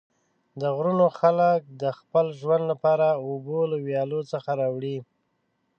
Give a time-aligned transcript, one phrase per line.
[0.59, 4.97] د غرونو خلک د خپل ژوند لپاره اوبه له ویالو څخه راوړي.